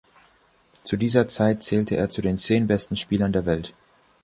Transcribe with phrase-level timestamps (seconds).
[0.83, 3.71] Zu dieser Zeit zählte er zu den zehn besten Spielern der Welt.